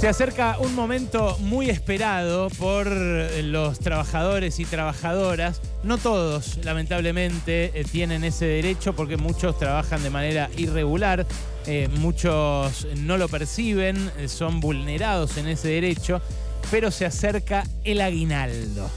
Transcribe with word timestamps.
Se 0.00 0.08
acerca 0.08 0.56
un 0.58 0.74
momento 0.74 1.36
muy 1.40 1.68
esperado 1.68 2.48
por 2.48 2.86
los 2.86 3.78
trabajadores 3.80 4.58
y 4.58 4.64
trabajadoras. 4.64 5.60
No 5.82 5.98
todos, 5.98 6.58
lamentablemente, 6.64 7.70
eh, 7.78 7.84
tienen 7.84 8.24
ese 8.24 8.46
derecho 8.46 8.94
porque 8.94 9.18
muchos 9.18 9.58
trabajan 9.58 10.02
de 10.02 10.08
manera 10.08 10.48
irregular, 10.56 11.26
eh, 11.66 11.88
muchos 11.98 12.88
no 12.96 13.18
lo 13.18 13.28
perciben, 13.28 14.10
eh, 14.16 14.28
son 14.28 14.60
vulnerados 14.60 15.36
en 15.36 15.48
ese 15.48 15.68
derecho, 15.68 16.22
pero 16.70 16.90
se 16.90 17.04
acerca 17.04 17.64
el 17.84 18.00
aguinaldo. 18.00 18.88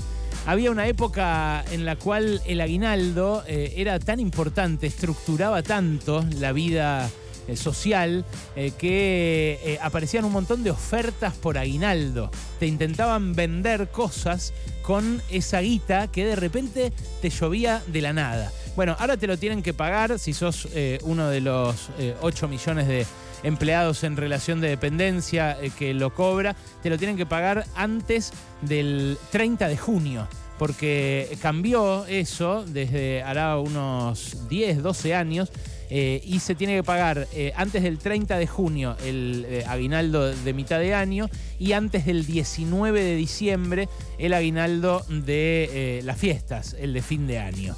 Había 0.45 0.71
una 0.71 0.87
época 0.87 1.65
en 1.73 1.83
la 1.83 1.97
cual 1.97 2.41
el 2.45 2.61
aguinaldo 2.61 3.43
era 3.45 3.99
tan 3.99 4.21
importante, 4.21 4.87
estructuraba 4.87 5.63
tanto 5.63 6.25
la 6.39 6.53
vida 6.53 7.09
eh, 7.47 7.55
social 7.55 8.25
eh, 8.55 8.71
que 8.77 9.59
eh, 9.63 9.79
aparecían 9.81 10.25
un 10.25 10.31
montón 10.31 10.63
de 10.63 10.71
ofertas 10.71 11.33
por 11.33 11.57
aguinaldo. 11.57 12.31
Te 12.59 12.67
intentaban 12.67 13.33
vender 13.33 13.89
cosas 13.89 14.53
con 14.81 15.21
esa 15.29 15.59
guita 15.59 16.07
que 16.07 16.25
de 16.25 16.35
repente 16.35 16.93
te 17.21 17.29
llovía 17.29 17.81
de 17.87 18.01
la 18.01 18.13
nada. 18.13 18.51
Bueno, 18.75 18.95
ahora 18.99 19.17
te 19.17 19.27
lo 19.27 19.37
tienen 19.37 19.61
que 19.61 19.73
pagar 19.73 20.19
si 20.19 20.33
sos 20.33 20.67
uno 21.03 21.29
de 21.29 21.41
los 21.41 21.89
8 22.21 22.47
millones 22.47 22.87
de 22.87 23.05
empleados 23.43 24.03
en 24.03 24.17
relación 24.17 24.61
de 24.61 24.69
dependencia 24.69 25.57
que 25.77 25.93
lo 25.93 26.13
cobra, 26.13 26.55
te 26.81 26.89
lo 26.89 26.97
tienen 26.97 27.15
que 27.15 27.27
pagar 27.27 27.65
antes 27.75 28.33
del 28.61 29.17
30 29.31 29.67
de 29.67 29.77
junio 29.77 30.27
porque 30.63 31.27
cambió 31.41 32.05
eso 32.05 32.63
desde 32.65 33.21
hará 33.21 33.57
unos 33.57 34.47
10, 34.47 34.81
12 34.81 35.13
años 35.13 35.51
eh, 35.89 36.21
y 36.23 36.39
se 36.39 36.55
tiene 36.55 36.77
que 36.77 36.83
pagar 36.83 37.27
eh, 37.33 37.51
antes 37.57 37.83
del 37.83 37.97
30 37.97 38.37
de 38.37 38.47
junio 38.47 38.95
el 39.05 39.45
eh, 39.45 39.65
aguinaldo 39.67 40.33
de 40.33 40.53
mitad 40.53 40.79
de 40.79 40.93
año 40.93 41.29
y 41.59 41.73
antes 41.73 42.05
del 42.05 42.25
19 42.25 43.03
de 43.03 43.17
diciembre 43.17 43.89
el 44.17 44.33
aguinaldo 44.33 45.03
de 45.09 45.99
las 46.05 46.17
fiestas, 46.17 46.77
el 46.79 46.93
de 46.93 47.01
fin 47.01 47.27
de 47.27 47.39
año. 47.39 47.75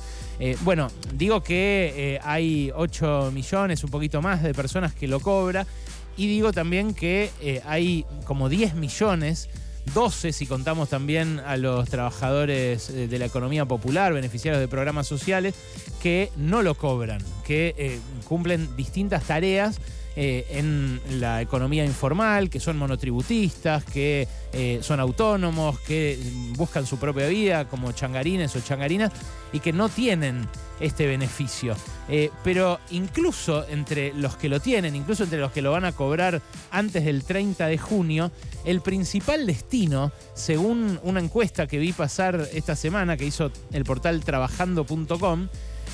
bueno, 0.62 0.90
digo 1.16 1.42
que 1.42 2.20
hay 2.24 2.72
8 2.76 3.32
millones, 3.34 3.84
un 3.84 3.90
poquito 3.90 4.22
más 4.22 4.44
de 4.44 4.54
personas 4.54 4.94
que 4.94 5.08
lo 5.08 5.22
cobra 5.22 5.66
y 6.18 6.28
digo 6.28 6.54
también 6.54 6.94
que 6.94 7.32
hay 7.66 8.06
como 8.26 8.48
10 8.48 8.76
millones 8.76 9.50
12 9.94 10.34
si 10.34 10.46
contamos 10.46 10.90
también 10.90 11.40
a 11.40 11.58
los 11.58 11.90
trabajadores 11.90 12.90
eh, 12.90 13.08
de 13.08 13.20
la 13.20 13.26
economía 13.26 13.66
popular, 13.66 14.14
beneficiarios 14.14 14.60
de 14.60 14.68
programas 14.68 15.08
sociales, 15.08 15.56
que 16.02 16.32
no 16.38 16.62
lo 16.62 16.76
cobran, 16.76 17.22
que 17.46 17.76
eh, 17.78 18.00
cumplen 18.28 18.76
distintas 18.76 19.24
tareas 19.24 19.80
eh, 20.16 20.46
en 20.50 21.02
la 21.20 21.42
economía 21.42 21.86
informal, 21.86 22.50
que 22.50 22.60
son 22.60 22.78
monotributistas, 22.78 23.84
que 23.84 24.28
son 24.82 25.02
autónomos, 25.02 25.82
que 25.82 26.18
buscan 26.56 26.86
su 26.86 26.98
propia 26.98 27.28
vida 27.28 27.68
como 27.68 27.92
changarines 27.92 28.56
o 28.56 28.62
changarinas 28.62 29.12
y 29.52 29.60
que 29.60 29.74
no 29.74 29.90
tienen 29.90 30.48
este 30.80 31.08
beneficio. 31.08 31.76
Eh, 32.08 32.30
pero 32.44 32.80
incluso 32.92 33.68
entre 33.68 34.14
los 34.14 34.36
que 34.36 34.50
lo 34.50 34.60
tienen, 34.60 34.96
incluso 34.96 35.24
entre 35.24 35.40
los 35.40 35.52
que 35.52 35.62
lo 35.62 35.72
van 35.72 35.86
a 35.86 35.92
cobrar 35.92 36.42
antes 36.72 37.06
del 37.06 37.24
30 37.24 37.68
de 37.68 37.78
junio, 37.78 38.32
el 38.64 38.82
principal 38.82 39.46
destino, 39.46 40.12
según 40.34 41.00
una 41.04 41.20
encuesta 41.20 41.68
que 41.68 41.80
vi 41.80 41.94
pasar 41.94 42.48
esta 42.54 42.76
semana 42.76 43.18
que 43.18 43.26
hizo 43.26 43.52
el 43.72 43.86
portal 43.86 44.24
trabajando.com, 44.24 45.48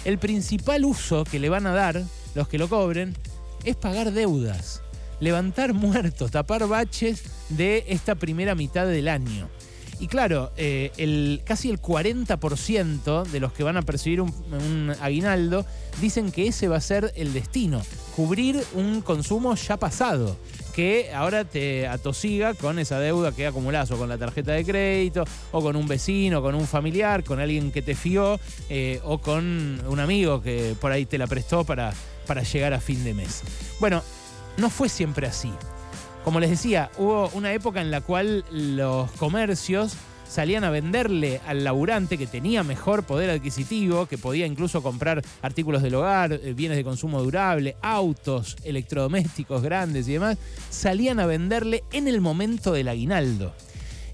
el 0.03 0.17
principal 0.17 0.83
uso 0.83 1.23
que 1.23 1.39
le 1.39 1.49
van 1.49 1.67
a 1.67 1.73
dar 1.73 2.01
los 2.35 2.47
que 2.47 2.57
lo 2.57 2.67
cobren 2.67 3.15
es 3.63 3.75
pagar 3.75 4.11
deudas, 4.11 4.81
levantar 5.19 5.73
muertos, 5.75 6.31
tapar 6.31 6.67
baches 6.67 7.23
de 7.49 7.85
esta 7.87 8.15
primera 8.15 8.55
mitad 8.55 8.87
del 8.87 9.07
año. 9.07 9.49
Y 10.01 10.07
claro, 10.07 10.51
eh, 10.57 10.91
el, 10.97 11.41
casi 11.45 11.69
el 11.69 11.79
40% 11.79 13.23
de 13.23 13.39
los 13.39 13.53
que 13.53 13.61
van 13.61 13.77
a 13.77 13.83
percibir 13.83 14.19
un, 14.19 14.95
aguinaldo 14.99 15.63
dicen 16.01 16.31
que 16.31 16.47
ese 16.47 16.67
va 16.67 16.77
a 16.77 16.81
ser 16.81 17.13
el 17.15 17.33
destino, 17.33 17.83
cubrir 18.15 18.63
un 18.73 19.01
consumo 19.01 19.53
ya 19.53 19.77
pasado 19.77 20.35
que 20.73 21.11
ahora 21.13 21.43
te 21.43 21.87
atosiga 21.87 22.55
con 22.55 22.79
esa 22.79 22.99
deuda 22.99 23.31
que 23.31 23.45
acumulas 23.45 23.91
o 23.91 23.97
con 23.97 24.09
la 24.09 24.17
tarjeta 24.17 24.53
de 24.53 24.65
crédito, 24.65 25.25
o 25.51 25.61
con 25.61 25.75
un 25.75 25.87
vecino, 25.87 26.41
con 26.41 26.55
un 26.55 26.65
familiar, 26.65 27.23
con 27.23 27.39
alguien 27.39 27.71
que 27.71 27.83
te 27.83 27.93
fió, 27.93 28.39
eh, 28.69 29.01
o 29.03 29.19
con 29.19 29.83
un 29.85 29.99
amigo 29.99 30.41
que 30.41 30.75
por 30.79 30.91
ahí 30.91 31.05
te 31.05 31.17
la 31.17 31.27
prestó 31.27 31.63
para, 31.63 31.93
para 32.31 32.43
llegar 32.43 32.73
a 32.73 32.79
fin 32.79 33.03
de 33.03 33.13
mes. 33.13 33.43
Bueno, 33.81 34.01
no 34.55 34.69
fue 34.69 34.87
siempre 34.87 35.27
así. 35.27 35.51
Como 36.23 36.39
les 36.39 36.49
decía, 36.49 36.89
hubo 36.97 37.27
una 37.33 37.51
época 37.51 37.81
en 37.81 37.91
la 37.91 37.99
cual 37.99 38.45
los 38.49 39.11
comercios 39.11 39.95
salían 40.29 40.63
a 40.63 40.69
venderle 40.69 41.41
al 41.45 41.65
laburante 41.65 42.17
que 42.17 42.27
tenía 42.27 42.63
mejor 42.63 43.03
poder 43.03 43.31
adquisitivo, 43.31 44.05
que 44.05 44.17
podía 44.17 44.45
incluso 44.45 44.81
comprar 44.81 45.21
artículos 45.41 45.81
del 45.81 45.95
hogar, 45.95 46.31
eh, 46.31 46.53
bienes 46.53 46.77
de 46.77 46.85
consumo 46.85 47.21
durable, 47.21 47.75
autos, 47.81 48.55
electrodomésticos 48.63 49.61
grandes 49.61 50.07
y 50.07 50.13
demás, 50.13 50.37
salían 50.69 51.19
a 51.19 51.25
venderle 51.25 51.83
en 51.91 52.07
el 52.07 52.21
momento 52.21 52.71
del 52.71 52.87
aguinaldo. 52.87 53.53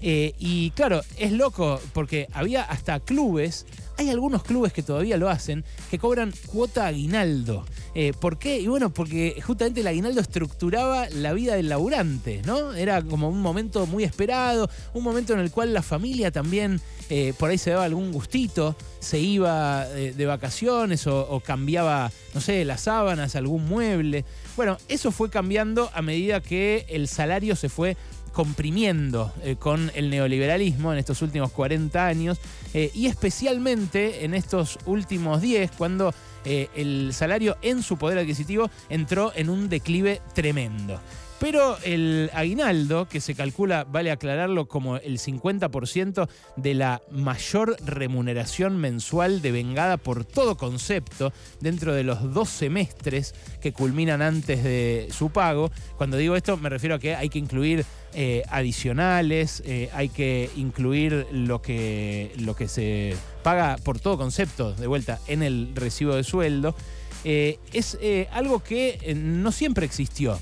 Eh, 0.02 0.34
y 0.40 0.72
claro, 0.72 1.02
es 1.18 1.30
loco 1.30 1.80
porque 1.92 2.26
había 2.32 2.64
hasta 2.64 2.98
clubes 2.98 3.64
hay 3.98 4.10
algunos 4.10 4.44
clubes 4.44 4.72
que 4.72 4.82
todavía 4.82 5.16
lo 5.16 5.28
hacen, 5.28 5.64
que 5.90 5.98
cobran 5.98 6.32
cuota 6.46 6.86
aguinaldo. 6.86 7.64
Eh, 7.94 8.12
¿Por 8.18 8.38
qué? 8.38 8.60
Y 8.60 8.66
bueno, 8.66 8.90
porque 8.90 9.40
justamente 9.44 9.80
el 9.80 9.86
aguinaldo 9.86 10.20
estructuraba 10.20 11.08
la 11.10 11.32
vida 11.32 11.56
del 11.56 11.68
laburante, 11.68 12.42
¿no? 12.44 12.74
Era 12.74 13.02
como 13.02 13.28
un 13.28 13.40
momento 13.40 13.86
muy 13.86 14.04
esperado, 14.04 14.70
un 14.94 15.02
momento 15.02 15.32
en 15.32 15.40
el 15.40 15.50
cual 15.50 15.72
la 15.72 15.82
familia 15.82 16.30
también 16.30 16.80
eh, 17.10 17.32
por 17.38 17.48
ahí 17.50 17.56
se 17.56 17.70
daba 17.70 17.84
algún 17.84 18.12
gustito, 18.12 18.76
se 19.00 19.18
iba 19.18 19.86
eh, 19.96 20.12
de 20.14 20.26
vacaciones 20.26 21.06
o, 21.06 21.40
cambiaba, 21.44 22.12
no 22.34 22.40
sé, 22.40 22.64
las 22.64 22.82
sábanas, 22.82 23.34
algún 23.34 23.66
mueble. 23.66 24.24
Bueno, 24.56 24.76
eso 24.88 25.10
fue 25.10 25.30
cambiando 25.30 25.90
a 25.94 26.02
medida 26.02 26.40
que 26.40 26.84
el 26.90 27.08
salario 27.08 27.56
se 27.56 27.68
fue 27.68 27.96
comprimiendo 28.38 29.32
eh, 29.42 29.56
con 29.56 29.90
el 29.96 30.10
neoliberalismo 30.10 30.92
en 30.92 31.00
estos 31.00 31.22
últimos 31.22 31.50
40 31.50 32.06
años 32.06 32.38
eh, 32.72 32.88
y 32.94 33.06
especialmente 33.06 34.24
en 34.24 34.32
estos 34.32 34.78
últimos 34.86 35.40
10 35.40 35.72
cuando 35.72 36.14
eh, 36.44 36.68
el 36.76 37.12
salario 37.12 37.56
en 37.62 37.82
su 37.82 37.96
poder 37.96 38.16
adquisitivo 38.16 38.70
entró 38.90 39.32
en 39.34 39.50
un 39.50 39.68
declive 39.68 40.22
tremendo. 40.36 41.00
Pero 41.40 41.78
el 41.84 42.30
aguinaldo, 42.34 43.08
que 43.08 43.20
se 43.20 43.36
calcula, 43.36 43.84
vale 43.84 44.10
aclararlo, 44.10 44.66
como 44.66 44.96
el 44.96 45.18
50% 45.18 46.28
de 46.56 46.74
la 46.74 47.00
mayor 47.12 47.76
remuneración 47.84 48.76
mensual 48.76 49.40
devengada 49.40 49.98
por 49.98 50.24
todo 50.24 50.56
concepto 50.56 51.32
dentro 51.60 51.94
de 51.94 52.02
los 52.02 52.34
dos 52.34 52.48
semestres 52.48 53.36
que 53.60 53.72
culminan 53.72 54.20
antes 54.20 54.64
de 54.64 55.08
su 55.12 55.30
pago. 55.30 55.70
Cuando 55.96 56.16
digo 56.16 56.34
esto 56.34 56.56
me 56.56 56.70
refiero 56.70 56.96
a 56.96 56.98
que 56.98 57.14
hay 57.14 57.28
que 57.28 57.38
incluir 57.38 57.84
eh, 58.14 58.42
adicionales, 58.48 59.62
eh, 59.64 59.90
hay 59.92 60.08
que 60.08 60.50
incluir 60.56 61.24
lo 61.30 61.62
que, 61.62 62.32
lo 62.38 62.56
que 62.56 62.66
se 62.66 63.14
paga 63.44 63.76
por 63.84 64.00
todo 64.00 64.18
concepto, 64.18 64.72
de 64.72 64.88
vuelta, 64.88 65.20
en 65.28 65.44
el 65.44 65.70
recibo 65.76 66.16
de 66.16 66.24
sueldo. 66.24 66.74
Eh, 67.22 67.58
es 67.72 67.96
algo 68.32 68.60
que 68.60 69.14
no 69.16 69.52
siempre 69.52 69.86
existió. 69.86 70.36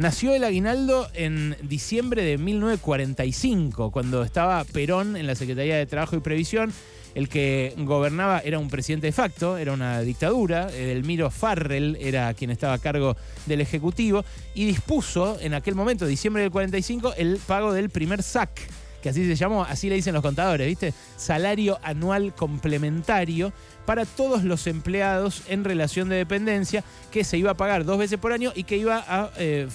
Nació 0.00 0.34
el 0.34 0.44
aguinaldo 0.44 1.10
en 1.12 1.58
diciembre 1.60 2.22
de 2.22 2.38
1945, 2.38 3.90
cuando 3.90 4.22
estaba 4.22 4.64
Perón 4.64 5.14
en 5.14 5.26
la 5.26 5.34
Secretaría 5.34 5.76
de 5.76 5.84
Trabajo 5.84 6.16
y 6.16 6.20
Previsión. 6.20 6.72
El 7.14 7.28
que 7.28 7.74
gobernaba 7.76 8.38
era 8.38 8.58
un 8.58 8.70
presidente 8.70 9.08
de 9.08 9.12
facto, 9.12 9.58
era 9.58 9.74
una 9.74 10.00
dictadura. 10.00 10.70
Edelmiro 10.70 11.30
Farrell 11.30 11.98
era 12.00 12.32
quien 12.32 12.50
estaba 12.50 12.72
a 12.72 12.78
cargo 12.78 13.14
del 13.44 13.60
Ejecutivo 13.60 14.24
y 14.54 14.64
dispuso 14.64 15.38
en 15.38 15.52
aquel 15.52 15.74
momento, 15.74 16.06
diciembre 16.06 16.44
del 16.44 16.50
45, 16.50 17.12
el 17.18 17.36
pago 17.36 17.74
del 17.74 17.90
primer 17.90 18.22
SAC 18.22 18.58
que 19.02 19.08
así 19.08 19.26
se 19.26 19.36
llamó, 19.36 19.64
así 19.64 19.88
le 19.88 19.96
dicen 19.96 20.14
los 20.14 20.22
contadores, 20.22 20.66
¿viste? 20.66 20.94
Salario 21.16 21.78
anual 21.82 22.34
complementario 22.34 23.52
para 23.86 24.04
todos 24.04 24.44
los 24.44 24.66
empleados 24.66 25.42
en 25.48 25.64
relación 25.64 26.08
de 26.08 26.16
dependencia 26.16 26.84
que 27.10 27.24
se 27.24 27.38
iba 27.38 27.52
a 27.52 27.56
pagar 27.56 27.84
dos 27.84 27.98
veces 27.98 28.18
por 28.18 28.32
año 28.32 28.52
y 28.54 28.64
que 28.64 28.76
iba 28.76 29.04
a, 29.06 29.30
eh, 29.38 29.68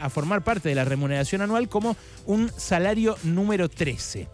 a 0.00 0.10
formar 0.10 0.42
parte 0.42 0.68
de 0.68 0.74
la 0.74 0.84
remuneración 0.84 1.42
anual 1.42 1.68
como 1.68 1.96
un 2.26 2.50
salario 2.56 3.16
número 3.22 3.68
13. 3.68 4.28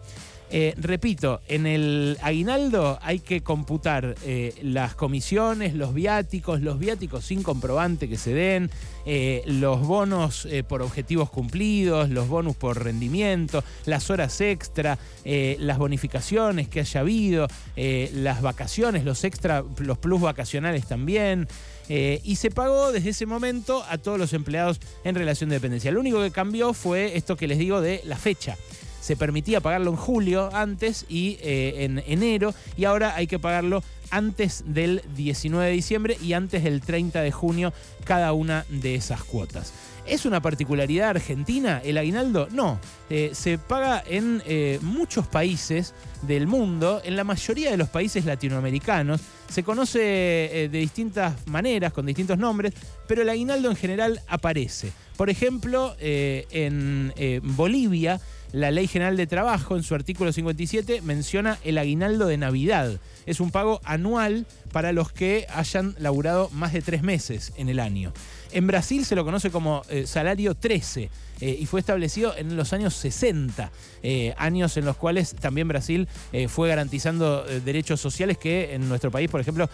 Eh, 0.49 0.73
repito, 0.77 1.41
en 1.49 1.67
el 1.67 2.17
aguinaldo 2.21 2.97
hay 3.01 3.19
que 3.19 3.41
computar 3.41 4.15
eh, 4.23 4.55
las 4.61 4.95
comisiones, 4.95 5.73
los 5.73 5.93
viáticos, 5.93 6.61
los 6.61 6.79
viáticos 6.79 7.25
sin 7.25 7.43
comprobante 7.43 8.07
que 8.07 8.17
se 8.17 8.33
den, 8.33 8.71
eh, 9.05 9.43
los 9.45 9.81
bonos 9.81 10.47
por 10.67 10.81
objetivos 10.81 11.29
cumplidos, 11.29 12.09
los 12.09 12.27
bonus 12.27 12.55
por 12.55 12.81
rendimiento, 12.83 13.63
las 13.85 14.09
horas 14.09 14.39
extra, 14.41 14.97
las 15.23 15.77
bonificaciones 15.77 16.67
que 16.67 16.81
haya 16.81 17.01
habido, 17.01 17.47
las 17.75 18.41
vacaciones, 18.41 19.05
los 19.05 19.23
extra, 19.23 19.63
los 19.79 19.97
plus 19.97 20.21
vacacionales 20.21 20.87
también. 20.87 21.47
y 21.89 22.35
se 22.35 22.51
pagó 22.51 22.91
desde 22.91 23.09
ese 23.11 23.25
momento 23.25 23.83
a 23.89 23.97
todos 23.97 24.19
los 24.19 24.33
empleados 24.33 24.79
en 25.05 25.15
relación 25.15 25.49
de 25.49 25.55
dependencia. 25.55 25.91
Lo 25.91 26.01
único 26.01 26.21
que 26.21 26.31
cambió 26.31 26.73
fue 26.73 27.15
esto 27.15 27.37
que 27.37 27.47
les 27.47 27.57
digo 27.57 27.79
de 27.79 28.01
la 28.03 28.17
fecha 28.17 28.57
se 29.01 29.15
permitía 29.15 29.61
pagarlo 29.61 29.91
en 29.91 29.97
julio 29.97 30.49
antes 30.53 31.05
y 31.09 31.37
eh, 31.41 31.85
en 31.85 32.03
enero 32.07 32.53
y 32.75 32.85
ahora 32.85 33.15
hay 33.15 33.27
que 33.27 33.39
pagarlo 33.39 33.83
antes 34.09 34.63
del 34.65 35.01
19 35.15 35.65
de 35.65 35.71
diciembre 35.71 36.17
y 36.21 36.33
antes 36.33 36.63
del 36.63 36.81
30 36.81 37.21
de 37.21 37.31
junio 37.31 37.73
cada 38.05 38.33
una 38.33 38.65
de 38.69 38.95
esas 38.95 39.23
cuotas. 39.23 39.73
¿Es 40.05 40.25
una 40.25 40.41
particularidad 40.41 41.09
argentina 41.09 41.81
el 41.83 41.97
aguinaldo? 41.97 42.47
No, 42.51 42.79
eh, 43.09 43.31
se 43.33 43.57
paga 43.57 44.01
en 44.07 44.41
eh, 44.45 44.79
muchos 44.81 45.27
países 45.27 45.93
del 46.21 46.47
mundo, 46.47 47.01
en 47.03 47.17
la 47.17 47.25
mayoría 47.25 47.71
de 47.71 47.77
los 47.77 47.89
países 47.89 48.23
latinoamericanos, 48.23 49.19
se 49.49 49.63
conoce 49.63 49.99
de 49.99 50.79
distintas 50.79 51.47
maneras, 51.47 51.91
con 51.91 52.05
distintos 52.05 52.37
nombres, 52.37 52.73
pero 53.07 53.21
el 53.21 53.29
aguinaldo 53.29 53.69
en 53.69 53.75
general 53.75 54.21
aparece. 54.27 54.91
Por 55.15 55.29
ejemplo, 55.29 55.95
en 55.99 57.13
Bolivia, 57.55 58.19
la 58.51 58.71
Ley 58.71 58.87
General 58.87 59.17
de 59.17 59.27
Trabajo, 59.27 59.75
en 59.75 59.83
su 59.83 59.95
artículo 59.95 60.31
57, 60.31 61.01
menciona 61.01 61.57
el 61.63 61.77
aguinaldo 61.77 62.27
de 62.27 62.37
Navidad. 62.37 62.99
Es 63.25 63.39
un 63.39 63.51
pago 63.51 63.81
anual 63.83 64.45
para 64.71 64.93
los 64.93 65.11
que 65.11 65.47
hayan 65.53 65.95
laburado 65.99 66.49
más 66.51 66.73
de 66.73 66.81
tres 66.81 67.03
meses 67.03 67.53
en 67.57 67.69
el 67.69 67.79
año. 67.79 68.13
En 68.57 68.65
Brasil 68.65 69.05
se 69.05 69.13
lo 69.15 69.23
conoce 69.23 69.51
como 69.51 69.83
eh, 69.87 70.07
salario 70.07 70.55
13 70.55 71.11
eh, 71.41 71.57
y 71.59 71.67
fue 71.67 71.79
establecido 71.79 72.35
en 72.35 72.57
los 72.57 72.73
años 72.73 72.95
60, 72.95 73.71
eh, 74.01 74.33
años 74.35 74.75
en 74.77 74.85
los 74.85 74.97
cuales 74.97 75.35
también 75.35 75.67
Brasil 75.67 76.07
fue 76.47 76.67
garantizando 76.67 77.43
derechos 77.43 78.01
sociales 78.01 78.39
que 78.39 78.73
en 78.73 78.89
nuestro 78.89 79.11
país, 79.11 79.29
por 79.29 79.41
ejemplo, 79.41 79.69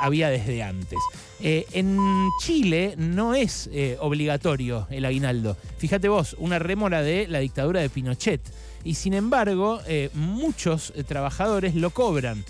había 0.00 0.30
desde 0.30 0.62
antes. 0.62 1.00
en 1.40 1.98
Chile 2.40 2.94
no 2.96 3.34
es 3.34 3.68
obligatorio 3.98 4.86
el 4.90 5.04
aguinaldo. 5.04 5.56
Fíjate 5.78 6.08
vos, 6.08 6.36
una 6.38 6.60
rémora 6.60 7.02
de 7.02 7.26
la 7.26 7.40
dictadura 7.40 7.80
de 7.80 7.90
Pinochet 7.90 8.40
y 8.84 8.94
sin 8.94 9.14
embargo 9.14 9.80
muchos 10.14 10.92
trabajadores 11.08 11.74
lo 11.74 11.90
cobran 11.90 12.44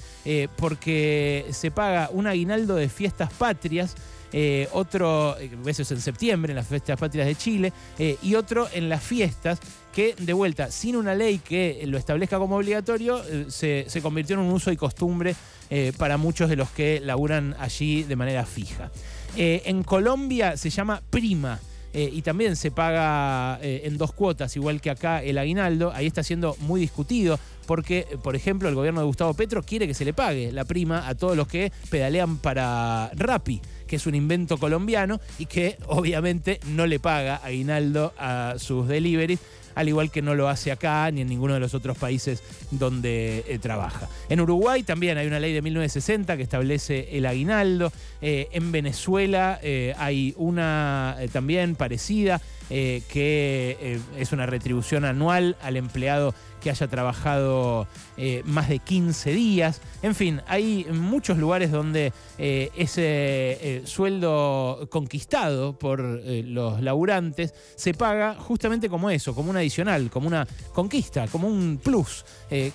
porque 0.56 1.46
se 1.50 1.70
paga 1.70 2.10
un 2.12 2.26
aguinaldo 2.26 2.74
de 2.74 2.90
fiestas 2.90 3.32
patrias 3.32 3.96
eh, 4.32 4.68
otro, 4.72 5.36
eh, 5.38 5.50
en 5.52 6.00
septiembre, 6.00 6.52
en 6.52 6.56
las 6.56 6.66
fiestas 6.66 6.98
patrias 6.98 7.26
de 7.26 7.34
Chile, 7.34 7.72
eh, 7.98 8.16
y 8.22 8.34
otro 8.34 8.66
en 8.72 8.88
las 8.88 9.02
fiestas 9.02 9.60
que, 9.92 10.14
de 10.18 10.32
vuelta, 10.32 10.70
sin 10.70 10.96
una 10.96 11.14
ley 11.14 11.38
que 11.38 11.82
lo 11.86 11.98
establezca 11.98 12.38
como 12.38 12.56
obligatorio, 12.56 13.22
se, 13.48 13.84
se, 13.88 14.00
convirtió 14.00 14.34
en 14.34 14.40
un 14.40 14.52
uso 14.52 14.72
y 14.72 14.76
costumbre 14.76 15.34
para 15.96 16.18
muchos 16.18 16.50
de 16.50 16.56
los 16.56 16.70
que 16.70 17.00
laburan 17.00 17.56
allí 17.58 18.02
de 18.02 18.14
manera 18.14 18.44
fija. 18.44 18.90
en 19.36 19.82
Colombia 19.84 20.56
se 20.56 20.68
llama 20.68 21.02
prima. 21.08 21.60
y 21.94 22.22
también 22.22 22.56
se 22.56 22.70
paga 22.70 23.58
en 23.62 23.98
dos 23.98 24.12
cuotas, 24.12 24.54
igual 24.56 24.80
que 24.80 24.90
acá 24.90 25.22
el 25.22 25.36
aguinaldo. 25.38 25.92
Ahí 25.94 26.06
está 26.06 26.22
siendo 26.22 26.56
muy 26.60 26.80
discutido 26.80 27.38
porque, 27.66 28.06
por 28.22 28.36
ejemplo, 28.36 28.68
el 28.68 28.74
gobierno 28.74 29.00
de 29.00 29.06
Gustavo 29.06 29.34
Petro 29.34 29.62
quiere 29.62 29.86
que 29.86 29.94
se 29.94 30.04
le 30.04 30.12
pague 30.12 30.52
la 30.52 30.64
prima 30.64 31.08
a 31.08 31.14
todos 31.14 31.36
los 31.36 31.48
que 31.48 31.72
pedalean 31.90 32.38
para 32.38 33.10
Rappi 33.14 33.60
que 33.92 33.96
es 33.96 34.06
un 34.06 34.14
invento 34.14 34.56
colombiano 34.56 35.20
y 35.38 35.44
que 35.44 35.76
obviamente 35.86 36.60
no 36.66 36.86
le 36.86 36.98
paga 36.98 37.42
aguinaldo 37.44 38.14
a 38.16 38.54
sus 38.56 38.88
deliveries 38.88 39.38
al 39.74 39.86
igual 39.86 40.10
que 40.10 40.22
no 40.22 40.34
lo 40.34 40.48
hace 40.48 40.72
acá 40.72 41.10
ni 41.10 41.20
en 41.20 41.28
ninguno 41.28 41.52
de 41.52 41.60
los 41.60 41.74
otros 41.74 41.98
países 41.98 42.42
donde 42.70 43.44
eh, 43.46 43.58
trabaja. 43.58 44.08
En 44.30 44.40
Uruguay 44.40 44.82
también 44.82 45.18
hay 45.18 45.26
una 45.26 45.40
ley 45.40 45.52
de 45.52 45.60
1960 45.60 46.38
que 46.38 46.42
establece 46.42 47.08
el 47.12 47.26
aguinaldo. 47.26 47.92
Eh, 48.22 48.48
en 48.52 48.72
Venezuela 48.72 49.58
eh, 49.62 49.94
hay 49.98 50.32
una 50.38 51.16
también 51.32 51.74
parecida 51.74 52.40
que 52.70 54.00
es 54.16 54.32
una 54.32 54.46
retribución 54.46 55.04
anual 55.04 55.58
al 55.60 55.76
empleado 55.76 56.34
que 56.62 56.70
haya 56.70 56.86
trabajado 56.86 57.86
eh, 58.16 58.42
más 58.44 58.68
de 58.68 58.78
15 58.78 59.32
días. 59.32 59.80
En 60.02 60.14
fin, 60.14 60.40
hay 60.46 60.86
muchos 60.92 61.38
lugares 61.38 61.70
donde 61.70 62.12
eh, 62.38 62.70
ese 62.76 63.02
eh, 63.04 63.82
sueldo 63.84 64.88
conquistado 64.90 65.78
por 65.78 66.00
los 66.00 66.80
laburantes 66.80 67.54
se 67.74 67.94
paga 67.94 68.34
justamente 68.34 68.88
como 68.88 69.10
eso, 69.10 69.34
como 69.34 69.50
un 69.50 69.56
adicional, 69.56 70.10
como 70.10 70.28
una 70.28 70.46
conquista, 70.72 71.26
como 71.28 71.48
un 71.48 71.80
plus. 71.82 72.24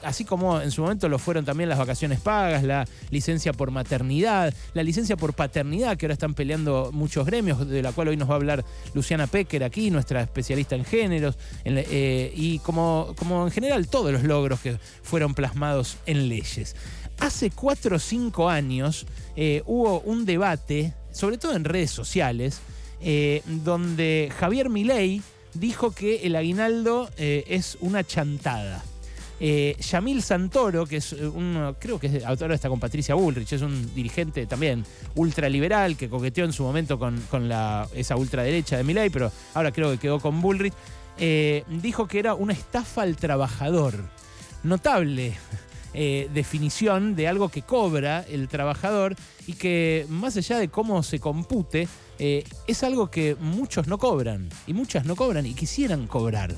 así 0.03 0.25
como 0.25 0.59
en 0.59 0.71
su 0.71 0.81
momento 0.81 1.07
lo 1.07 1.19
fueron 1.19 1.45
también 1.45 1.69
las 1.69 1.77
vacaciones 1.77 2.19
pagas, 2.19 2.63
la 2.63 2.85
licencia 3.09 3.53
por 3.53 3.71
maternidad, 3.71 4.53
la 4.73 4.83
licencia 4.83 5.15
por 5.15 5.33
paternidad, 5.33 5.97
que 5.97 6.05
ahora 6.05 6.13
están 6.13 6.33
peleando 6.33 6.89
muchos 6.91 7.25
gremios, 7.25 7.67
de 7.67 7.81
la 7.81 7.91
cual 7.91 8.09
hoy 8.09 8.17
nos 8.17 8.29
va 8.29 8.33
a 8.33 8.37
hablar 8.37 8.65
Luciana 8.93 9.27
Pecker 9.27 9.63
aquí, 9.63 9.91
nuestra 9.91 10.21
especialista 10.21 10.75
en 10.75 10.83
géneros, 10.83 11.37
y 11.65 12.59
como, 12.59 13.13
como 13.17 13.45
en 13.45 13.51
general 13.51 13.76
todos 13.85 14.11
los 14.11 14.23
logros 14.23 14.59
que 14.59 14.79
fueron 15.03 15.35
plasmados 15.35 15.97
en 16.05 16.27
leyes. 16.29 16.75
Hace 17.19 17.49
cuatro 17.49 17.95
o 17.95 17.99
cinco 17.99 18.49
años 18.49 19.07
eh, 19.35 19.63
hubo 19.65 20.01
un 20.01 20.25
debate, 20.25 20.93
sobre 21.11 21.37
todo 21.37 21.55
en 21.55 21.63
redes 21.63 21.89
sociales, 21.89 22.59
eh, 23.01 23.41
donde 23.45 24.31
Javier 24.39 24.69
Milei 24.69 25.21
dijo 25.53 25.91
que 25.91 26.27
el 26.27 26.35
aguinaldo 26.35 27.09
eh, 27.17 27.43
es 27.47 27.77
una 27.81 28.03
chantada. 28.03 28.83
Yamil 29.39 30.23
Santoro, 30.23 30.87
que 30.87 30.97
es 30.97 31.13
un, 31.13 31.75
creo 31.79 31.99
que 31.99 32.23
ahora 32.25 32.55
está 32.55 32.69
con 32.69 32.79
Patricia 32.79 33.13
Bullrich, 33.13 33.53
es 33.53 33.61
un 33.61 33.93
dirigente 33.93 34.47
también 34.47 34.83
ultraliberal 35.13 35.95
que 35.95 36.09
coqueteó 36.09 36.43
en 36.43 36.53
su 36.53 36.63
momento 36.63 36.97
con, 36.97 37.21
la, 37.47 37.87
esa 37.93 38.15
ultraderecha 38.15 38.77
de 38.77 38.83
Milei, 38.83 39.11
pero 39.11 39.31
ahora 39.53 39.71
creo 39.71 39.91
que 39.91 39.99
quedó 39.99 40.19
con 40.19 40.41
Bullrich. 40.41 40.73
Eh, 41.19 41.63
dijo 41.67 42.07
que 42.07 42.19
era 42.19 42.33
una 42.33 42.53
estafa 42.53 43.01
al 43.01 43.15
trabajador. 43.15 43.95
Notable 44.63 45.35
eh, 45.99 46.29
definición 46.31 47.15
de 47.15 47.27
algo 47.27 47.49
que 47.49 47.63
cobra 47.63 48.23
el 48.29 48.47
trabajador 48.49 49.15
y 49.47 49.53
que 49.53 50.05
más 50.09 50.37
allá 50.37 50.59
de 50.59 50.67
cómo 50.67 51.01
se 51.01 51.19
compute, 51.19 51.87
eh, 52.19 52.43
es 52.67 52.83
algo 52.83 53.09
que 53.09 53.35
muchos 53.39 53.87
no 53.87 53.97
cobran 53.97 54.47
y 54.67 54.73
muchas 54.73 55.05
no 55.05 55.15
cobran 55.15 55.47
y 55.47 55.55
quisieran 55.55 56.05
cobrar. 56.05 56.53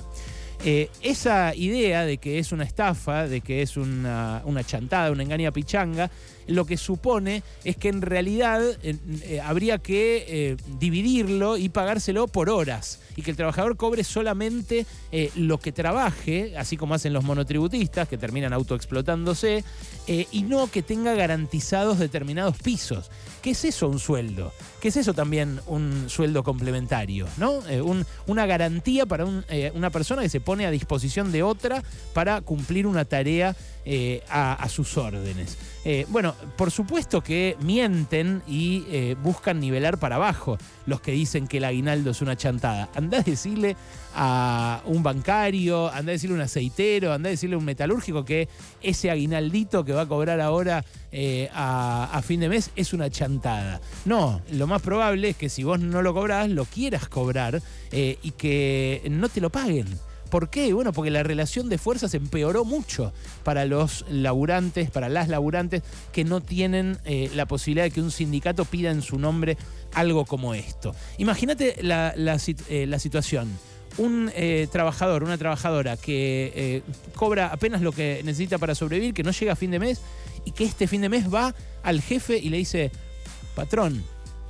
Esa 0.63 1.55
idea 1.55 2.05
de 2.05 2.17
que 2.17 2.39
es 2.39 2.51
una 2.51 2.63
estafa, 2.63 3.27
de 3.27 3.41
que 3.41 3.61
es 3.61 3.77
una, 3.77 4.43
chantada, 4.65 5.11
una 5.11 5.23
engaña 5.23 5.51
pichanga, 5.51 6.09
lo 6.49 6.65
que 6.65 6.77
supone 6.77 7.43
es 7.63 7.77
que 7.77 7.89
en 7.89 8.01
realidad 8.01 8.61
eh, 8.83 9.41
habría 9.43 9.77
que 9.77 10.25
eh, 10.27 10.57
dividirlo 10.79 11.57
y 11.57 11.69
pagárselo 11.69 12.27
por 12.27 12.49
horas 12.49 12.99
y 13.15 13.21
que 13.21 13.31
el 13.31 13.37
trabajador 13.37 13.77
cobre 13.77 14.03
solamente 14.03 14.85
eh, 15.11 15.31
lo 15.35 15.59
que 15.59 15.71
trabaje, 15.71 16.57
así 16.57 16.77
como 16.77 16.95
hacen 16.95 17.13
los 17.13 17.23
monotributistas 17.23 18.07
que 18.07 18.17
terminan 18.17 18.53
autoexplotándose, 18.53 19.63
y 20.31 20.41
no 20.41 20.71
que 20.71 20.81
tenga 20.81 21.13
garantizados 21.13 21.99
determinados 21.99 22.57
pisos. 22.57 23.11
¿Qué 23.43 23.51
es 23.51 23.63
eso 23.63 23.87
un 23.87 23.99
sueldo? 23.99 24.51
¿Qué 24.81 24.87
es 24.87 24.97
eso 24.97 25.13
también 25.13 25.59
un 25.67 26.09
sueldo 26.09 26.43
complementario? 26.43 27.27
¿no? 27.37 27.61
una 28.25 28.47
garantía 28.47 29.05
para 29.05 29.25
una 29.25 29.89
persona 29.91 30.23
que 30.23 30.29
se 30.29 30.41
pone 30.49 30.65
a 30.65 30.71
disposición 30.71 31.31
de 31.31 31.43
otra 31.43 31.83
para 32.13 32.41
cumplir 32.41 32.87
una 32.87 33.05
tarea 33.05 33.55
a 34.29 34.67
sus 34.69 34.97
órdenes. 34.97 35.57
Eh, 35.85 36.05
bueno, 36.09 36.35
por 36.57 36.71
supuesto 36.71 37.21
que 37.21 37.55
mienten 37.61 38.41
y 38.47 38.83
eh, 38.89 39.15
buscan 39.23 39.61
nivelar 39.61 39.97
para 39.97 40.17
abajo 40.17 40.57
los 40.85 40.99
que 40.99 41.13
dicen 41.13 41.47
que 41.47 41.57
el 41.57 41.63
aguinaldo 41.63 42.11
es 42.11 42.21
una 42.21 42.35
chantada. 42.35 42.89
Andá 42.95 43.19
a 43.19 43.21
decirle 43.21 43.77
a 44.13 44.81
un 44.85 45.03
bancario, 45.03 45.87
andá 45.87 46.11
a 46.11 46.13
decirle 46.13 46.35
a 46.35 46.39
un 46.39 46.41
aceitero, 46.41 47.13
andá 47.13 47.29
a 47.29 47.31
decirle 47.31 47.55
a 47.55 47.59
un 47.59 47.65
metalúrgico 47.65 48.25
que 48.25 48.49
ese 48.81 49.09
aguinaldito 49.09 49.85
que 49.85 49.93
va 49.93 50.01
a 50.01 50.07
cobrar 50.07 50.41
ahora 50.41 50.83
eh, 51.13 51.49
a, 51.53 52.09
a, 52.11 52.21
fin 52.21 52.41
de 52.41 52.49
mes 52.49 52.71
es 52.75 52.91
una 52.91 53.09
chantada. 53.09 53.79
No, 54.03 54.41
lo 54.51 54.67
más 54.67 54.81
probable 54.81 55.29
es 55.29 55.37
que 55.37 55.47
si 55.47 55.63
vos 55.63 55.79
no 55.79 56.01
lo 56.01 56.13
cobrás, 56.13 56.49
lo 56.49 56.65
quieras 56.65 57.07
cobrar 57.07 57.61
y 57.91 58.31
que 58.31 59.01
no 59.09 59.29
te 59.29 59.41
lo 59.41 59.49
paguen. 59.49 59.87
¿Por 60.29 60.49
qué? 60.49 60.73
Bueno, 60.73 60.93
porque 60.93 61.09
la 61.11 61.23
relación 61.23 61.69
de 61.69 61.77
fuerzas 61.77 62.13
empeoró 62.13 62.65
mucho 62.65 63.11
para 63.43 63.65
los 63.65 64.05
laburantes, 64.09 64.91
para 64.91 65.09
las 65.09 65.27
laburantes 65.27 65.81
que 66.11 66.23
no 66.23 66.41
tienen 66.41 66.99
eh, 67.05 67.31
la 67.35 67.47
posibilidad 67.47 67.85
de 67.85 67.91
que 67.91 68.01
un 68.01 68.11
sindicato 68.11 68.65
pida 68.65 68.91
en 68.91 69.01
su 69.01 69.17
nombre 69.17 69.57
algo 69.93 70.25
como 70.25 70.53
esto. 70.53 70.95
Imagínate 71.17 71.77
la, 71.81 72.13
eh, 72.15 72.99
situación 72.99 73.49
un 73.97 74.31
eh, 74.35 74.67
trabajador, 74.71 75.23
una 75.23 75.37
trabajadora 75.37 75.97
que 75.97 76.83
cobra 77.15 77.47
apenas 77.47 77.81
lo 77.81 77.91
que 77.91 78.21
necesita 78.23 78.57
para 78.57 78.75
sobrevivir, 78.75 79.13
que 79.13 79.23
no 79.23 79.31
llega 79.31 79.53
a 79.53 79.55
fin 79.55 79.71
de 79.71 79.79
mes 79.79 79.99
y 80.45 80.51
que 80.51 80.63
este 80.63 80.87
fin 80.87 81.01
de 81.01 81.09
mes 81.09 81.33
va 81.33 81.53
al 81.83 82.01
jefe 82.01 82.37
y 82.37 82.49
le 82.49 82.57
dice, 82.57 82.91
patrón, 83.55 84.03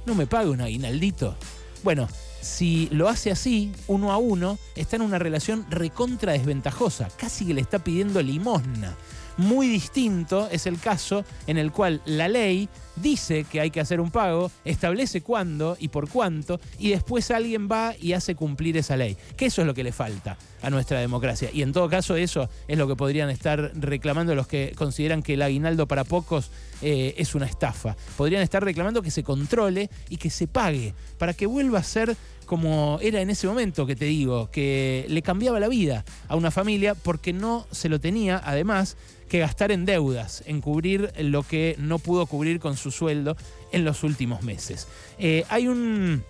no 0.05 0.13
me 0.13 0.27
pague 0.27 0.49
un 0.49 0.61
aguinaldito. 0.61 1.35
Bueno, 1.83 2.09
si 2.41 2.87
lo 2.91 3.07
hace 3.09 3.31
así, 3.31 3.71
uno 3.87 4.11
a 4.11 4.17
uno, 4.17 4.57
está 4.75 4.95
en 4.95 5.01
una 5.01 5.19
relación 5.19 5.65
recontra 5.69 6.33
desventajosa, 6.33 7.09
casi 7.17 7.45
que 7.45 7.53
le 7.53 7.61
está 7.61 7.79
pidiendo 7.79 8.21
limosna. 8.21 8.95
Muy 9.39 9.69
distinto 9.69 10.49
es 10.51 10.67
el 10.67 10.81
caso 10.81 11.23
en 11.47 11.57
el 11.57 11.71
cual 11.71 12.01
la 12.03 12.27
ley 12.27 12.67
dice 12.97 13.45
que 13.49 13.61
hay 13.61 13.71
que 13.71 13.79
hacer 13.79 14.01
un 14.01 14.11
pago, 14.11 14.51
establece 14.65 15.21
cuándo 15.21 15.77
y 15.79 15.87
por 15.87 16.09
cuánto, 16.09 16.59
y 16.77 16.89
después 16.89 17.31
alguien 17.31 17.69
va 17.71 17.93
y 17.97 18.11
hace 18.11 18.35
cumplir 18.35 18.75
esa 18.75 18.97
ley. 18.97 19.15
Que 19.37 19.45
eso 19.45 19.61
es 19.61 19.67
lo 19.67 19.73
que 19.73 19.85
le 19.85 19.93
falta 19.93 20.37
a 20.61 20.69
nuestra 20.69 20.99
democracia. 20.99 21.51
Y 21.53 21.61
en 21.61 21.71
todo 21.71 21.89
caso 21.89 22.17
eso 22.17 22.49
es 22.67 22.77
lo 22.77 22.85
que 22.89 22.97
podrían 22.97 23.29
estar 23.29 23.71
reclamando 23.75 24.35
los 24.35 24.45
que 24.45 24.73
consideran 24.75 25.23
que 25.23 25.35
el 25.35 25.41
aguinaldo 25.41 25.87
para 25.87 26.03
pocos 26.03 26.51
eh, 26.81 27.15
es 27.17 27.33
una 27.33 27.45
estafa. 27.45 27.95
Podrían 28.17 28.41
estar 28.41 28.61
reclamando 28.61 29.01
que 29.01 29.09
se 29.09 29.23
controle 29.23 29.89
y 30.09 30.17
que 30.17 30.29
se 30.29 30.47
pague 30.47 30.93
para 31.17 31.33
que 31.33 31.45
vuelva 31.45 31.79
a 31.79 31.83
ser 31.83 32.17
como 32.49 32.97
era 33.03 33.21
en 33.21 33.29
ese 33.29 33.45
momento 33.45 33.85
que 33.85 33.95
te 33.95 34.05
digo, 34.05 34.49
que 34.49 35.05
le 35.07 35.21
cambiaba 35.21 35.59
la 35.59 35.67
vida 35.67 36.03
a 36.27 36.35
una 36.35 36.49
familia 36.49 36.95
porque 36.95 37.31
no 37.31 37.67
se 37.69 37.89
lo 37.89 37.99
tenía, 37.99 38.41
además, 38.43 38.97
que 39.29 39.37
gastar 39.37 39.71
en 39.71 39.85
deudas, 39.85 40.41
en 40.47 40.59
cubrir 40.59 41.13
lo 41.19 41.43
que 41.43 41.75
no 41.77 41.99
pudo 41.99 42.25
cubrir 42.25 42.59
con 42.59 42.75
su 42.75 42.89
sueldo 42.89 43.37
en 43.71 43.85
los 43.85 44.03
últimos 44.03 44.41
meses. 44.41 44.87
Eh, 45.19 45.45
hay 45.49 45.67
un, 45.67 46.23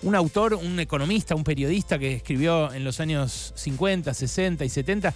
un 0.00 0.14
autor, 0.14 0.54
un 0.54 0.80
economista, 0.80 1.34
un 1.34 1.44
periodista 1.44 1.98
que 1.98 2.14
escribió 2.14 2.72
en 2.72 2.82
los 2.82 2.98
años 2.98 3.52
50, 3.54 4.14
60 4.14 4.64
y 4.64 4.70
70, 4.70 5.12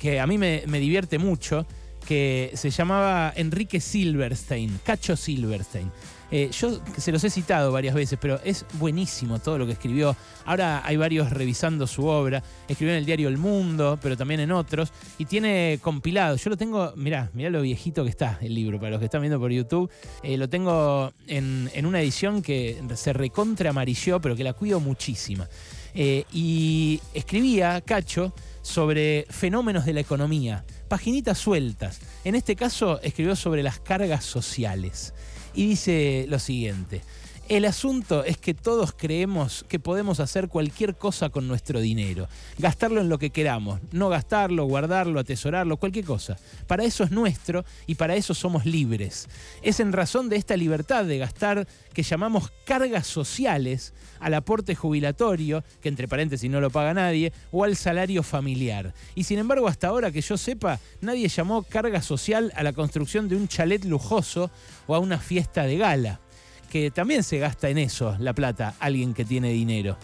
que 0.00 0.18
a 0.18 0.26
mí 0.26 0.38
me, 0.38 0.64
me 0.66 0.80
divierte 0.80 1.18
mucho, 1.18 1.66
que 2.04 2.50
se 2.54 2.70
llamaba 2.70 3.32
Enrique 3.36 3.80
Silverstein, 3.80 4.80
Cacho 4.82 5.16
Silverstein. 5.16 5.92
Eh, 6.30 6.50
yo 6.52 6.80
se 6.96 7.10
los 7.10 7.24
he 7.24 7.30
citado 7.30 7.72
varias 7.72 7.94
veces, 7.94 8.18
pero 8.20 8.40
es 8.44 8.66
buenísimo 8.74 9.38
todo 9.38 9.58
lo 9.58 9.66
que 9.66 9.72
escribió. 9.72 10.16
Ahora 10.44 10.82
hay 10.84 10.96
varios 10.96 11.30
revisando 11.30 11.86
su 11.86 12.06
obra. 12.06 12.42
Escribió 12.68 12.92
en 12.92 12.98
el 12.98 13.06
diario 13.06 13.28
El 13.28 13.38
Mundo, 13.38 13.98
pero 14.02 14.16
también 14.16 14.40
en 14.40 14.52
otros. 14.52 14.92
Y 15.18 15.24
tiene 15.24 15.78
compilado. 15.82 16.36
Yo 16.36 16.50
lo 16.50 16.56
tengo, 16.56 16.92
mirá, 16.96 17.30
mirá 17.32 17.50
lo 17.50 17.62
viejito 17.62 18.04
que 18.04 18.10
está 18.10 18.38
el 18.40 18.54
libro, 18.54 18.78
para 18.78 18.90
los 18.90 18.98
que 18.98 19.06
están 19.06 19.22
viendo 19.22 19.40
por 19.40 19.50
YouTube. 19.50 19.90
Eh, 20.22 20.36
lo 20.36 20.48
tengo 20.48 21.12
en, 21.26 21.70
una 21.84 22.00
edición 22.00 22.42
que 22.42 22.82
se 22.94 23.12
recontra 23.12 23.70
amarilló, 23.70 24.20
pero 24.20 24.36
que 24.36 24.44
la 24.44 24.52
cuido 24.52 24.80
muchísimo. 24.80 25.46
Eh, 25.94 26.24
y 26.32 27.00
escribía, 27.14 27.80
Cacho, 27.80 28.34
sobre 28.62 29.26
fenómenos 29.30 29.86
de 29.86 29.94
la 29.94 30.00
economía, 30.00 30.64
paginitas 30.88 31.38
sueltas. 31.38 32.00
En 32.24 32.34
este 32.34 32.54
caso 32.54 33.00
escribió 33.02 33.34
sobre 33.34 33.62
las 33.62 33.80
cargas 33.80 34.24
sociales 34.24 35.14
y 35.58 35.66
dice 35.66 36.26
lo 36.28 36.38
siguiente. 36.38 37.00
El 37.48 37.64
asunto 37.64 38.24
es 38.24 38.36
que 38.36 38.52
todos 38.52 38.92
creemos 38.92 39.64
que 39.70 39.80
podemos 39.80 40.20
hacer 40.20 40.48
cualquier 40.48 40.96
cosa 40.96 41.30
con 41.30 41.48
nuestro 41.48 41.80
dinero, 41.80 42.28
gastarlo 42.58 43.00
en 43.00 43.08
lo 43.08 43.18
que 43.18 43.30
queramos, 43.30 43.80
no 43.90 44.10
gastarlo, 44.10 44.66
guardarlo, 44.66 45.18
atesorarlo, 45.18 45.78
cualquier 45.78 46.04
cosa. 46.04 46.36
Para 46.66 46.84
eso 46.84 47.04
es 47.04 47.10
nuestro 47.10 47.64
y 47.86 47.94
para 47.94 48.16
eso 48.16 48.34
somos 48.34 48.66
libres. 48.66 49.28
Es 49.62 49.80
en 49.80 49.94
razón 49.94 50.28
de 50.28 50.36
esta 50.36 50.58
libertad 50.58 51.06
de 51.06 51.16
gastar 51.16 51.66
que 51.94 52.02
llamamos 52.02 52.52
cargas 52.66 53.06
sociales 53.06 53.94
al 54.20 54.34
aporte 54.34 54.74
jubilatorio, 54.74 55.64
que 55.80 55.88
entre 55.88 56.06
paréntesis 56.06 56.50
no 56.50 56.60
lo 56.60 56.68
paga 56.68 56.92
nadie, 56.92 57.32
o 57.50 57.64
al 57.64 57.76
salario 57.76 58.22
familiar. 58.22 58.92
Y 59.14 59.24
sin 59.24 59.38
embargo, 59.38 59.68
hasta 59.68 59.88
ahora 59.88 60.12
que 60.12 60.20
yo 60.20 60.36
sepa, 60.36 60.80
nadie 61.00 61.28
llamó 61.28 61.62
carga 61.62 62.02
social 62.02 62.52
a 62.56 62.62
la 62.62 62.74
construcción 62.74 63.26
de 63.26 63.36
un 63.36 63.48
chalet 63.48 63.86
lujoso 63.86 64.50
o 64.86 64.94
a 64.94 64.98
una 64.98 65.16
fiesta 65.16 65.62
de 65.62 65.78
gala 65.78 66.20
que 66.70 66.90
también 66.90 67.22
se 67.22 67.38
gasta 67.38 67.68
en 67.68 67.78
eso 67.78 68.16
la 68.18 68.32
plata, 68.32 68.74
alguien 68.78 69.14
que 69.14 69.24
tiene 69.24 69.50
dinero. 69.50 69.96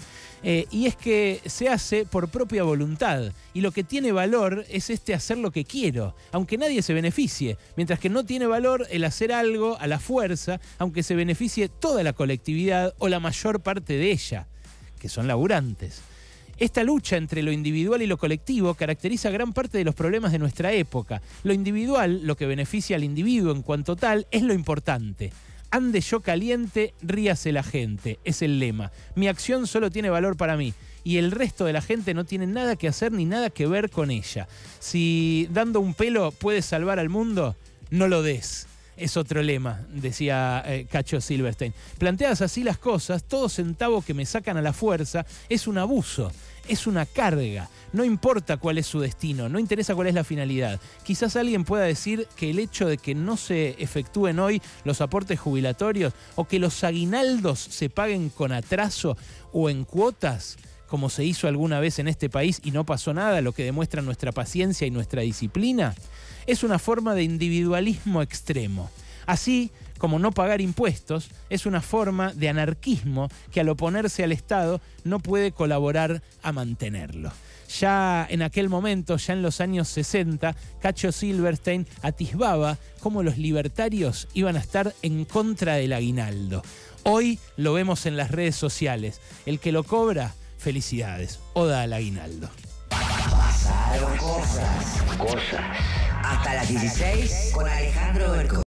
Eh, 0.46 0.66
y 0.70 0.86
es 0.86 0.94
que 0.94 1.40
se 1.46 1.70
hace 1.70 2.04
por 2.04 2.28
propia 2.28 2.64
voluntad. 2.64 3.32
Y 3.54 3.62
lo 3.62 3.72
que 3.72 3.82
tiene 3.82 4.12
valor 4.12 4.66
es 4.68 4.90
este 4.90 5.14
hacer 5.14 5.38
lo 5.38 5.50
que 5.50 5.64
quiero, 5.64 6.14
aunque 6.32 6.58
nadie 6.58 6.82
se 6.82 6.92
beneficie. 6.92 7.56
Mientras 7.76 7.98
que 7.98 8.10
no 8.10 8.24
tiene 8.24 8.46
valor 8.46 8.86
el 8.90 9.04
hacer 9.04 9.32
algo 9.32 9.78
a 9.80 9.86
la 9.86 9.98
fuerza, 9.98 10.60
aunque 10.78 11.02
se 11.02 11.14
beneficie 11.14 11.68
toda 11.68 12.02
la 12.02 12.12
colectividad 12.12 12.94
o 12.98 13.08
la 13.08 13.20
mayor 13.20 13.60
parte 13.60 13.94
de 13.94 14.10
ella, 14.10 14.46
que 14.98 15.08
son 15.08 15.26
laburantes. 15.26 16.02
Esta 16.58 16.84
lucha 16.84 17.16
entre 17.16 17.42
lo 17.42 17.50
individual 17.50 18.02
y 18.02 18.06
lo 18.06 18.18
colectivo 18.18 18.74
caracteriza 18.74 19.30
gran 19.30 19.52
parte 19.52 19.78
de 19.78 19.84
los 19.84 19.94
problemas 19.94 20.30
de 20.30 20.38
nuestra 20.38 20.72
época. 20.72 21.20
Lo 21.42 21.52
individual, 21.52 22.20
lo 22.22 22.36
que 22.36 22.46
beneficia 22.46 22.96
al 22.96 23.02
individuo 23.02 23.50
en 23.50 23.62
cuanto 23.62 23.96
tal, 23.96 24.26
es 24.30 24.42
lo 24.42 24.52
importante. 24.52 25.32
Ande 25.74 26.00
yo 26.02 26.20
caliente, 26.20 26.94
ríase 27.02 27.50
la 27.50 27.64
gente. 27.64 28.20
Es 28.22 28.42
el 28.42 28.60
lema. 28.60 28.92
Mi 29.16 29.26
acción 29.26 29.66
solo 29.66 29.90
tiene 29.90 30.08
valor 30.08 30.36
para 30.36 30.56
mí 30.56 30.72
y 31.02 31.16
el 31.16 31.32
resto 31.32 31.64
de 31.64 31.72
la 31.72 31.82
gente 31.82 32.14
no 32.14 32.24
tiene 32.24 32.46
nada 32.46 32.76
que 32.76 32.86
hacer 32.86 33.10
ni 33.10 33.24
nada 33.24 33.50
que 33.50 33.66
ver 33.66 33.90
con 33.90 34.12
ella. 34.12 34.46
Si 34.78 35.48
dando 35.50 35.80
un 35.80 35.94
pelo 35.94 36.30
puedes 36.30 36.64
salvar 36.64 37.00
al 37.00 37.08
mundo, 37.08 37.56
no 37.90 38.06
lo 38.06 38.22
des. 38.22 38.68
Es 38.96 39.16
otro 39.16 39.42
lema, 39.42 39.84
decía 39.92 40.62
eh, 40.64 40.86
Cacho 40.88 41.20
Silverstein. 41.20 41.74
Planteadas 41.98 42.42
así 42.42 42.62
las 42.62 42.78
cosas, 42.78 43.24
todo 43.24 43.48
centavo 43.48 44.00
que 44.00 44.14
me 44.14 44.26
sacan 44.26 44.56
a 44.56 44.62
la 44.62 44.72
fuerza 44.72 45.26
es 45.48 45.66
un 45.66 45.78
abuso 45.78 46.30
es 46.68 46.86
una 46.86 47.06
carga. 47.06 47.68
No 47.92 48.04
importa 48.04 48.56
cuál 48.56 48.78
es 48.78 48.86
su 48.86 49.00
destino, 49.00 49.48
no 49.48 49.58
interesa 49.58 49.94
cuál 49.94 50.08
es 50.08 50.14
la 50.14 50.24
finalidad. 50.24 50.80
Quizás 51.04 51.36
alguien 51.36 51.64
pueda 51.64 51.84
decir 51.84 52.26
que 52.36 52.50
el 52.50 52.58
hecho 52.58 52.88
de 52.88 52.98
que 52.98 53.14
no 53.14 53.36
se 53.36 53.76
efectúen 53.82 54.40
hoy 54.40 54.60
los 54.84 55.00
aportes 55.00 55.38
jubilatorios 55.38 56.12
o 56.34 56.46
que 56.46 56.58
los 56.58 56.82
aguinaldos 56.82 57.60
se 57.60 57.90
paguen 57.90 58.30
con 58.30 58.52
atraso 58.52 59.16
o 59.52 59.70
en 59.70 59.84
cuotas, 59.84 60.56
como 60.88 61.08
se 61.08 61.24
hizo 61.24 61.46
alguna 61.46 61.80
vez 61.80 61.98
en 61.98 62.08
este 62.08 62.28
país 62.28 62.60
y 62.64 62.72
no 62.72 62.84
pasó 62.84 63.14
nada, 63.14 63.40
lo 63.40 63.52
que 63.52 63.64
demuestra 63.64 64.02
nuestra 64.02 64.32
paciencia 64.32 64.86
y 64.86 64.90
nuestra 64.90 65.22
disciplina, 65.22 65.94
es 66.46 66.62
una 66.62 66.78
forma 66.78 67.14
de 67.14 67.22
individualismo 67.22 68.22
extremo. 68.22 68.90
Así 69.26 69.70
como 70.04 70.18
no 70.18 70.32
pagar 70.32 70.60
impuestos 70.60 71.30
es 71.48 71.64
una 71.64 71.80
forma 71.80 72.34
de 72.34 72.50
anarquismo 72.50 73.30
que 73.50 73.60
al 73.60 73.70
oponerse 73.70 74.22
al 74.22 74.32
Estado 74.32 74.82
no 75.02 75.18
puede 75.18 75.50
colaborar 75.50 76.20
a 76.42 76.52
mantenerlo. 76.52 77.32
Ya 77.80 78.26
en 78.28 78.42
aquel 78.42 78.68
momento, 78.68 79.16
ya 79.16 79.32
en 79.32 79.40
los 79.40 79.62
años 79.62 79.88
60, 79.88 80.54
Cacho 80.82 81.10
Silverstein 81.10 81.86
atisbaba 82.02 82.76
cómo 83.00 83.22
los 83.22 83.38
libertarios 83.38 84.28
iban 84.34 84.56
a 84.56 84.60
estar 84.60 84.94
en 85.00 85.24
contra 85.24 85.76
del 85.76 85.94
aguinaldo. 85.94 86.62
Hoy 87.04 87.38
lo 87.56 87.72
vemos 87.72 88.04
en 88.04 88.18
las 88.18 88.30
redes 88.30 88.56
sociales. 88.56 89.22
El 89.46 89.58
que 89.58 89.72
lo 89.72 89.84
cobra, 89.84 90.34
felicidades. 90.58 91.40
Oda 91.54 91.80
al 91.80 91.94
aguinaldo. 91.94 92.50
Pasaron 92.90 94.18
cosas. 94.18 95.02
Cosas. 95.16 96.04
Hasta 96.24 96.54
las 96.54 96.68
16 96.68 97.50
con 97.52 97.68
Alejandro 97.68 98.32
Berco. 98.32 98.62